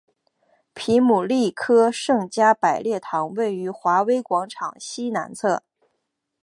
[0.73, 5.61] 皮姆利科圣加百列堂位于华威广场西南侧。